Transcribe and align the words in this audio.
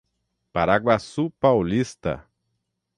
Paraguaçu 0.51 1.29
Paulista 1.39 2.27